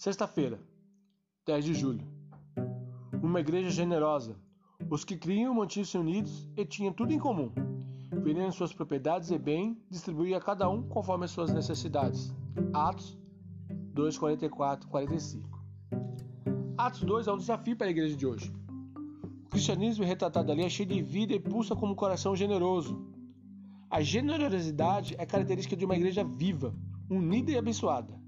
Sexta-feira, 0.00 0.58
10 1.46 1.62
de 1.62 1.74
julho. 1.74 2.08
Uma 3.22 3.40
igreja 3.40 3.68
generosa. 3.68 4.34
Os 4.88 5.04
que 5.04 5.14
criam 5.14 5.52
mantinham-se 5.52 5.98
unidos 5.98 6.48
e 6.56 6.64
tinham 6.64 6.90
tudo 6.90 7.12
em 7.12 7.18
comum. 7.18 7.52
Vendiam 8.10 8.50
suas 8.50 8.72
propriedades 8.72 9.30
e 9.30 9.38
bem, 9.38 9.78
distribuía 9.90 10.38
a 10.38 10.40
cada 10.40 10.66
um 10.70 10.82
conforme 10.88 11.26
as 11.26 11.32
suas 11.32 11.52
necessidades. 11.52 12.34
Atos 12.72 13.18
2, 13.92 14.16
44, 14.16 14.88
45. 14.88 15.62
Atos 16.78 17.02
2 17.02 17.26
é 17.26 17.32
um 17.34 17.36
desafio 17.36 17.76
para 17.76 17.88
a 17.88 17.90
igreja 17.90 18.16
de 18.16 18.26
hoje. 18.26 18.50
O 19.44 19.50
cristianismo 19.50 20.06
retratado 20.06 20.50
ali 20.50 20.62
é 20.62 20.70
cheio 20.70 20.88
de 20.88 21.02
vida 21.02 21.34
e 21.34 21.38
pulsa 21.38 21.76
como 21.76 21.92
um 21.92 21.94
coração 21.94 22.34
generoso. 22.34 23.06
A 23.90 24.00
generosidade 24.00 25.14
é 25.18 25.26
característica 25.26 25.76
de 25.76 25.84
uma 25.84 25.94
igreja 25.94 26.24
viva, 26.24 26.74
unida 27.10 27.50
e 27.50 27.58
abençoada. 27.58 28.18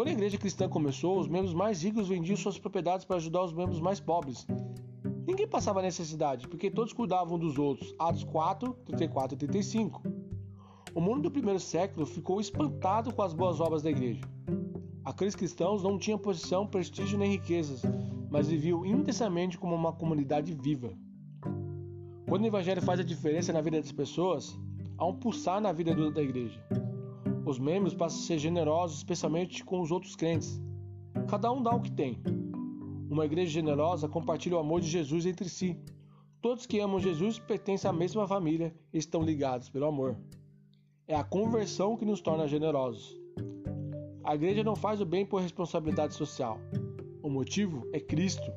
Quando 0.00 0.08
a 0.08 0.12
igreja 0.12 0.38
cristã 0.38 0.66
começou, 0.66 1.18
os 1.18 1.28
membros 1.28 1.52
mais 1.52 1.82
ricos 1.82 2.08
vendiam 2.08 2.34
suas 2.34 2.58
propriedades 2.58 3.04
para 3.04 3.16
ajudar 3.16 3.44
os 3.44 3.52
membros 3.52 3.82
mais 3.82 4.00
pobres. 4.00 4.46
Ninguém 5.26 5.46
passava 5.46 5.82
necessidade, 5.82 6.48
porque 6.48 6.70
todos 6.70 6.94
cuidavam 6.94 7.38
dos 7.38 7.58
outros. 7.58 7.94
Atos 7.98 8.24
4, 8.24 8.72
34 8.86 9.34
e 9.34 9.38
35. 9.38 10.02
O 10.94 11.02
mundo 11.02 11.24
do 11.24 11.30
primeiro 11.30 11.60
século 11.60 12.06
ficou 12.06 12.40
espantado 12.40 13.12
com 13.12 13.20
as 13.20 13.34
boas 13.34 13.60
obras 13.60 13.82
da 13.82 13.90
igreja. 13.90 14.22
Aqueles 15.04 15.36
cristãos 15.36 15.82
não 15.82 15.98
tinham 15.98 16.18
posição, 16.18 16.66
prestígio 16.66 17.18
nem 17.18 17.32
riquezas, 17.32 17.82
mas 18.30 18.48
viviam 18.48 18.86
intensamente 18.86 19.58
como 19.58 19.74
uma 19.74 19.92
comunidade 19.92 20.54
viva. 20.54 20.94
Quando 22.26 22.44
o 22.44 22.46
evangelho 22.46 22.80
faz 22.80 23.00
a 23.00 23.04
diferença 23.04 23.52
na 23.52 23.60
vida 23.60 23.78
das 23.78 23.92
pessoas, 23.92 24.58
há 24.96 25.04
um 25.04 25.14
pulsar 25.14 25.60
na 25.60 25.72
vida 25.72 25.94
da 26.10 26.22
igreja. 26.22 26.58
Os 27.44 27.58
membros 27.58 27.94
passam 27.94 28.20
a 28.20 28.22
ser 28.22 28.38
generosos, 28.38 28.98
especialmente 28.98 29.64
com 29.64 29.80
os 29.80 29.90
outros 29.90 30.14
crentes. 30.14 30.60
Cada 31.28 31.50
um 31.50 31.62
dá 31.62 31.74
o 31.74 31.80
que 31.80 31.90
tem. 31.90 32.20
Uma 33.08 33.24
igreja 33.24 33.50
generosa 33.50 34.08
compartilha 34.08 34.56
o 34.56 34.60
amor 34.60 34.80
de 34.80 34.88
Jesus 34.88 35.26
entre 35.26 35.48
si. 35.48 35.76
Todos 36.40 36.66
que 36.66 36.78
amam 36.78 37.00
Jesus 37.00 37.38
pertencem 37.38 37.90
à 37.90 37.92
mesma 37.92 38.26
família 38.26 38.74
e 38.92 38.98
estão 38.98 39.22
ligados 39.22 39.68
pelo 39.68 39.86
amor. 39.86 40.16
É 41.08 41.14
a 41.14 41.24
conversão 41.24 41.96
que 41.96 42.04
nos 42.04 42.20
torna 42.20 42.46
generosos. 42.46 43.18
A 44.22 44.34
igreja 44.34 44.62
não 44.62 44.76
faz 44.76 45.00
o 45.00 45.06
bem 45.06 45.26
por 45.26 45.40
responsabilidade 45.40 46.14
social. 46.14 46.58
O 47.22 47.28
motivo 47.28 47.86
é 47.92 47.98
Cristo. 47.98 48.52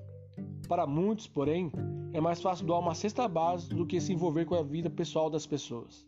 Para 0.67 0.85
muitos, 0.85 1.27
porém, 1.27 1.71
é 2.13 2.21
mais 2.21 2.41
fácil 2.41 2.65
doar 2.65 2.79
uma 2.79 2.93
cesta 2.93 3.27
básica 3.27 3.75
do 3.75 3.87
que 3.87 3.99
se 3.99 4.13
envolver 4.13 4.45
com 4.45 4.55
a 4.55 4.61
vida 4.61 4.89
pessoal 4.89 5.29
das 5.29 5.47
pessoas. 5.47 6.05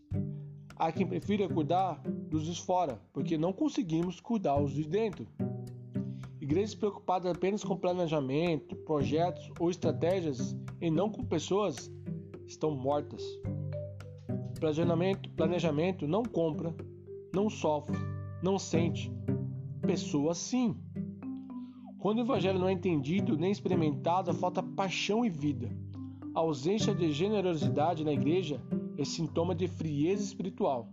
Há 0.78 0.92
quem 0.92 1.08
prefira 1.08 1.48
cuidar 1.48 2.02
dos 2.30 2.44
de 2.44 2.62
fora, 2.62 3.00
porque 3.14 3.38
não 3.38 3.54
conseguimos 3.54 4.20
cuidar 4.20 4.62
os 4.62 4.73
de 4.73 4.84
dentro. 4.84 5.26
Igrejas 6.42 6.76
preocupadas 6.76 7.31
apenas 7.34 7.64
com 7.64 7.78
planejamento, 7.78 8.76
projetos 8.76 9.50
ou 9.58 9.70
estratégias 9.70 10.56
e 10.81 10.92
não 10.92 11.09
com 11.09 11.23
pessoas 11.23 11.90
estão 12.46 12.72
mortas. 12.72 13.23
Planejamento, 14.59 15.30
planejamento 15.31 16.08
não 16.08 16.23
compra, 16.23 16.76
não 17.34 17.50
sofre, 17.50 17.98
não 18.44 18.59
sente. 18.59 19.09
Pessoas 19.81 20.38
sim. 20.38 20.76
Quando 22.00 22.20
o 22.20 22.22
evangelho 22.22 22.59
não 22.59 22.68
é 22.68 22.73
entendido 22.73 23.38
nem 23.38 23.52
experimentado, 23.52 24.34
falta 24.34 24.62
paixão 24.62 25.26
e 25.26 25.30
vida. 25.30 25.70
A 26.34 26.42
ausência 26.42 26.94
de 26.94 27.12
generosidade 27.14 28.03
na 28.03 28.12
igreja 28.12 28.62
é 28.98 29.06
sintoma 29.06 29.54
de 29.54 29.68
frieza 29.68 30.24
espiritual. 30.24 30.90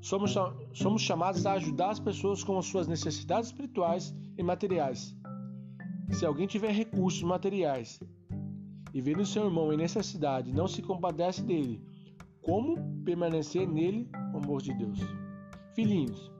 Somos, 0.00 0.34
somos 0.72 1.02
chamados 1.02 1.46
a 1.46 1.52
ajudar 1.52 1.90
as 1.90 2.00
pessoas 2.00 2.44
com 2.44 2.58
as 2.58 2.66
suas 2.66 2.86
necessidades 2.86 3.48
espirituais 3.48 4.14
e 4.36 4.42
materiais. 4.42 5.16
Se 6.10 6.26
alguém 6.26 6.46
tiver 6.46 6.72
recursos 6.72 7.22
materiais 7.22 7.98
e 8.92 9.00
vendo 9.00 9.22
o 9.22 9.26
seu 9.26 9.46
irmão 9.46 9.72
em 9.72 9.76
necessidade 9.76 10.52
não 10.52 10.68
se 10.68 10.82
compadece 10.82 11.42
dele, 11.42 11.82
como 12.42 12.76
permanecer 13.04 13.66
nele 13.66 14.08
o 14.34 14.36
amor 14.36 14.60
de 14.60 14.74
Deus? 14.74 14.98
Filhinhos, 15.74 16.30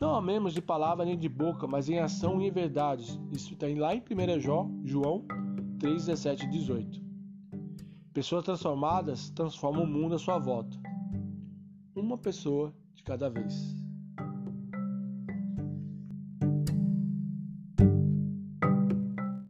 não 0.00 0.14
amemos 0.14 0.54
de 0.54 0.62
palavra 0.62 1.04
nem 1.04 1.18
de 1.18 1.28
boca, 1.28 1.66
mas 1.66 1.88
em 1.88 1.98
ação 1.98 2.40
e 2.40 2.46
em 2.46 2.50
verdades. 2.50 3.18
Isso 3.32 3.54
está 3.54 3.66
lá 3.76 3.94
em 3.94 4.00
1 4.00 4.40
João 4.84 5.26
3, 5.78 6.06
17 6.06 6.44
e 6.44 6.50
18. 6.50 7.05
Pessoas 8.16 8.46
transformadas 8.46 9.28
transformam 9.28 9.84
o 9.84 9.86
mundo 9.86 10.14
à 10.14 10.18
sua 10.18 10.38
volta. 10.38 10.74
Uma 11.94 12.16
pessoa 12.16 12.74
de 12.94 13.02
cada 13.02 13.28
vez. 13.28 13.52